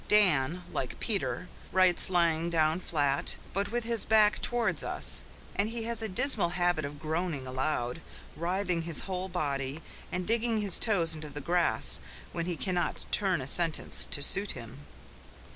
[0.07, 5.23] Dan, like Peter, writes lying down flat, but with his back towards us;
[5.55, 8.01] and he has a dismal habit of groaning aloud,
[8.35, 9.79] writhing his whole body,
[10.11, 11.99] and digging his toes into the grass,
[12.31, 14.79] when he cannot turn a sentence to suit him.